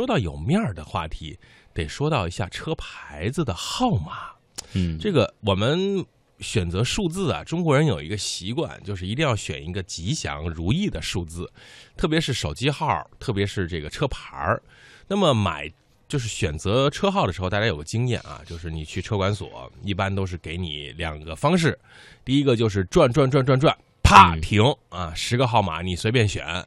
[0.00, 1.38] 说到有面儿的话题，
[1.74, 4.30] 得说到一下车牌子的号码。
[4.72, 6.02] 嗯，这个我们
[6.38, 11.52] 选择数字啊，中国人有一个习惯，就是一定要选一个吉祥如意的数字，
[11.98, 14.62] 特别是手机号，特别是这个车牌儿。
[15.06, 15.70] 那么买
[16.08, 21.78] 就是选择车号的时候，大家有个经验啊，就是你去车管所，一般都是给你两个方式，
[22.24, 26.66] 第一个就是转转转转转，啪嗯停啊，十个号码你随便选。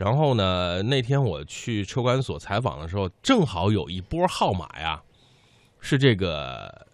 [0.00, 5.02] 然后呢，那天我去车管所采访的时候，正好有一波号码呀，
[5.78, 6.86] 是这个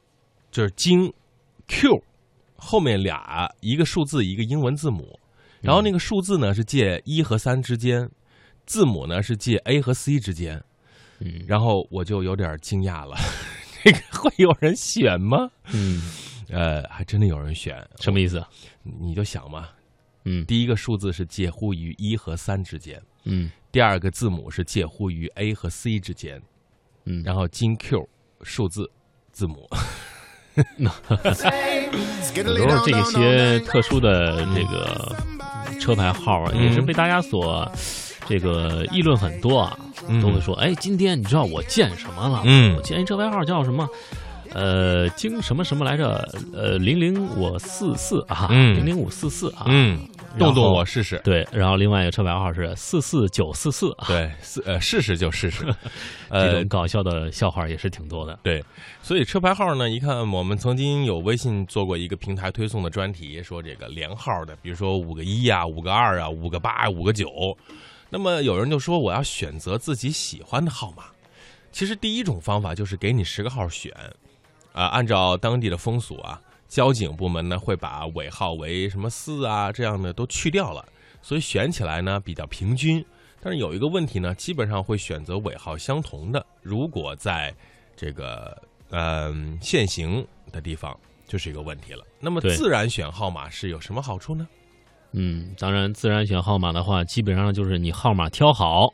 [0.50, 1.12] 就是京
[1.68, 2.02] Q
[2.56, 5.20] 后面俩一个数字一个英文字母，
[5.60, 8.10] 然后那个数字呢是介一和三之间，
[8.66, 10.60] 字母呢是介 A 和 C 之间，
[11.20, 13.16] 嗯然后我就有点惊讶了，
[13.84, 15.48] 这个会有人选吗？
[15.72, 16.02] 嗯，
[16.48, 18.44] 呃，还真的有人选，什么意思？
[18.82, 19.68] 你就想嘛，
[20.26, 20.44] 嗯。
[20.44, 23.50] 第一个数字是介乎于一和三之间，嗯。
[23.72, 26.42] 第二个字母是介乎于 A 和 C 之间，
[27.04, 28.08] 嗯，然后金 Q
[28.42, 28.90] 数字
[29.32, 29.68] 字母，
[30.78, 30.88] 有
[32.44, 35.14] 时候这些特殊的这个
[35.78, 36.64] 车牌号啊，嗯。
[36.64, 37.70] 也是被大家所
[38.26, 40.20] 这个议论很多啊，嗯。
[40.22, 42.42] 都会说，哎，今天你知道我见什么了？
[42.46, 42.74] 嗯。
[42.76, 43.86] 我见一车牌号叫什么？
[44.52, 46.28] 呃，京什么什么来着？
[46.52, 50.08] 呃，零零五四四啊，嗯零零五四四啊，嗯，
[50.38, 51.20] 动动我试试。
[51.24, 55.64] 对，然后另外一个车牌号是四四九四四啊，对，四呃，试试就试试。
[56.30, 58.38] 这呃种，搞笑的笑话也是挺多的。
[58.42, 58.62] 对，
[59.02, 67.28] 所以车牌号呢，一看我们曾经有微信做过一个平台推送的专题，说这个连号的，比如说五个一啊、五个二啊、五个八、五个九。
[68.08, 71.04] 那么有人就说我要选择自己喜欢的号码。
[71.72, 73.92] 其实第一种方法就是给你十个号选，
[74.76, 76.38] 啊、按照当地的风俗啊，
[76.68, 80.84] 交警部门呢会把尾号为什么四啊这样的都去掉了，
[81.22, 83.02] 所以选起来呢比较平均。
[83.40, 86.44] 但是有一个问题呢，基本上会选择尾号相同的。
[86.62, 87.54] 如果在
[87.96, 88.54] 这个
[88.90, 90.96] 嗯、限行的地方，
[91.26, 92.04] 就是一个问题了。
[92.20, 94.46] 那么自然选号码是有什么好处呢？
[95.12, 98.92] 嗯，当然，自然选号码的话，基本上就是你号码挑好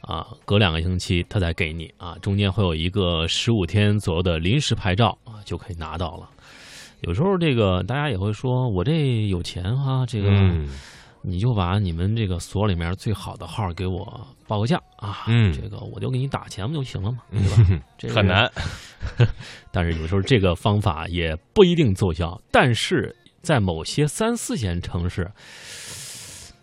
[0.00, 6.28] 啊，隔两个星期他再给你啊，中间会有一个十五天左右的临时牌照啊，就可以拿到了。
[7.02, 10.68] 有时候这个大家也会说，我这有钱哈、这个、嗯
[11.22, 17.82] 你就把你们这个所里面最好的号给我报个价啊，嗯这个我就给你打钱不就行了嘛，对吧？
[17.98, 18.50] 这个很难。
[19.70, 25.30] 但是有时候这个方法也不一定奏效，但是在某些三四线城市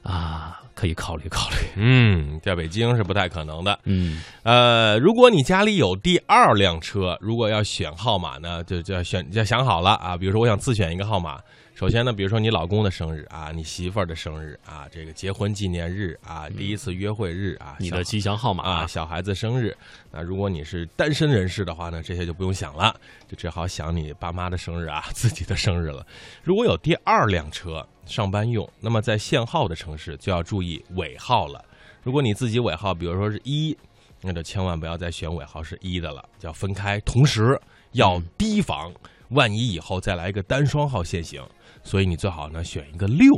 [0.07, 1.56] 啊，可以考虑考虑。
[1.75, 3.78] 嗯，在北京是不太可能的。
[3.84, 10.16] 嗯呃，如果你家里有第二辆车，如果要选号码呢，就就要选就要想好了啊。
[10.16, 11.40] 比如说，我想自选一个号码，
[11.78, 19.78] 首先呢，比如说你老公的生日啊，你媳妇儿的生日啊，这个结婚纪念日啊，第一次约会日啊，你的吉祥号码啊，小孩子生日。
[20.10, 26.04] 那如果你是单身人士的话呢，这些就不用想了，就只好想你爸妈的生日啊， 自己的生日了。
[26.44, 31.64] 如果有第二辆车上班用，那么在限号的城市就要注意尾号了。
[32.02, 33.78] 如果你自己尾号，比如说是一，
[34.24, 37.00] 那就千万不要再选尾号是一的了，就要分开。
[37.02, 37.62] 同时
[37.92, 38.92] 要提防，
[39.30, 41.48] 万一以后再来一个单双号限行，
[41.88, 43.34] 所以你最好呢选一个六，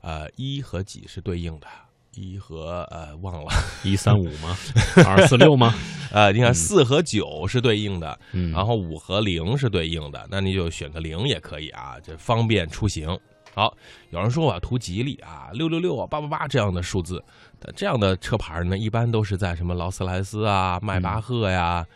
[0.00, 1.66] 呃，一和几是对应的。
[2.14, 3.50] 一和呃忘了，
[3.84, 4.56] 一三五吗？
[5.06, 5.72] 二四六吗？
[6.10, 13.06] 呃，你看四和九是对应的，嗯，然后五和零是对应的，那你就选个零也可以啊，这方便出行。
[13.54, 13.72] 好，
[14.10, 17.22] 有人说我要图吉利啊，六六六啊，八八八这样的数字，
[17.60, 21.86] 但这样的车牌呢，一般都是在什么劳斯莱斯啊、迈巴赫呀、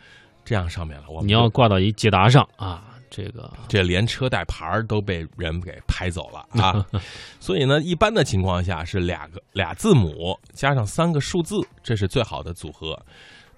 [0.45, 1.05] 这样上面了。
[1.09, 6.83] 我们你要挂到一捷达上啊，这个这连车带牌儿都被人给拍走了啊！
[7.39, 12.99] 所以呢，一般的情况下是俩个俩字母加上三个数字，这是最好的组合。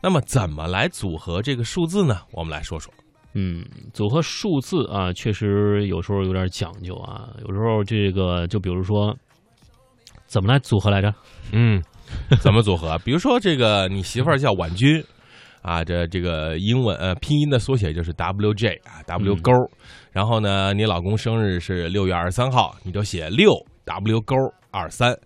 [0.02, 2.20] 那么怎么来组合这个数字呢？
[2.34, 2.94] 我们来说说。
[3.34, 7.30] 嗯，组合数字啊，确实有时候有点讲究啊。
[7.40, 9.16] 有时候这个，就比如说，
[10.26, 11.14] 怎么来组合来着？
[11.54, 11.82] 嗯，
[12.42, 12.98] 怎么组合？
[13.06, 15.02] 比如说这个，你媳妇儿叫婉君，
[15.66, 19.52] 啊，这这个英文呃拼音的缩写就是 WJ 啊，W 嗯勾。
[20.12, 23.52] 然后呢，你老公生日是六月二十三号，你就写六
[23.84, 24.36] W 勾
[24.70, 25.18] 二三，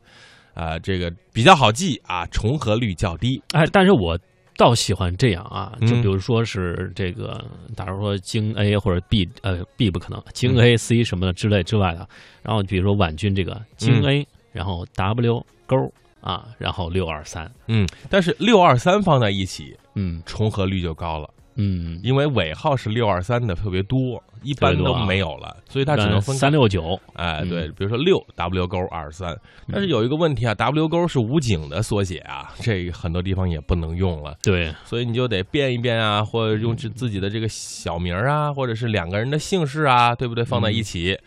[0.53, 3.43] 啊，这个比较好记啊，重合率较低。
[3.51, 4.17] 哎，但是我
[4.55, 7.43] 倒喜欢这样啊，就嗯比如说是这个，
[7.75, 12.07] 假如说京 A 或者 B，呃，B 不可能，京 A、C 什么的之类之外的。
[12.41, 15.75] 然后比如说婉君这个京 A，、然后 W 勾
[16.21, 21.29] 啊，然后六二三，嗯，但是六二三放在一起，嗯重合率就高了。
[21.61, 26.51] 嗯，因为尾号是六二三的特别多，一般都没有了，所以它只能分开三。
[26.51, 29.35] 六九，哎，嗯对，比如说六 W 勾二三，
[29.69, 40.45] 但是有一个问题啊，W 勾是武警的缩写啊，这很多地方也不能用了，对，所以你就得变一变啊，或者用自自己的这个小名啊，或者是两个人的姓氏啊，对不对？
[40.45, 41.19] 放在一起，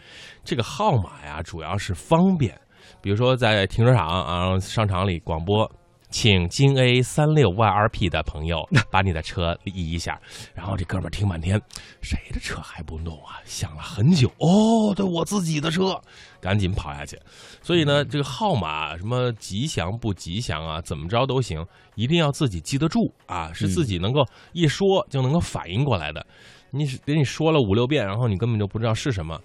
[0.44, 2.58] 这个号码呀，主要是方便。
[3.00, 5.70] 比如说在停车场啊、商场里广播，
[6.10, 10.20] 请京 A 三六 YRP 的朋友把你的车移一下。
[10.54, 11.60] 然后这哥们儿听半天，
[12.02, 13.40] 谁的车还不弄啊？
[13.44, 15.98] 想了很久，哦，对我自己的车，
[16.40, 17.18] 赶紧跑下去。
[17.62, 21.64] 所以呢，这个号码什么吉祥不吉祥啊，怎么着都行，
[21.94, 26.24] 一定要自己记得住啊，是自己能够一说就能够反应过来的。
[26.70, 29.40] 你给你说了五六遍，然后你根本就不知道是什么，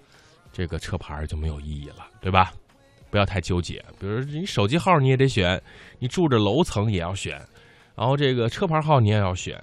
[0.52, 2.52] 这个车牌就没有意义了，对吧？
[3.10, 3.84] 不要太纠结。
[3.98, 5.60] 比如你手机号你也得选，
[5.98, 7.40] 你住着楼层也要选，
[7.94, 9.62] 然后这个车牌号你也要选，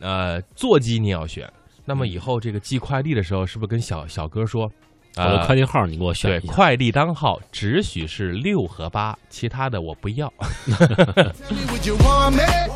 [0.00, 1.50] 呃，座机你也要选。
[1.84, 4.70] 那么以后这个寄快递的时候，是不是跟小小哥说，
[5.16, 10.32] 我的呃快递号你给我选对，快递单号只许是六和八，其他的我不要?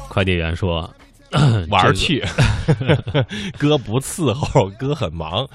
[0.09, 0.93] 快递员说，
[1.69, 2.25] 玩儿去。
[3.57, 5.49] 哥不伺候，哥很忙。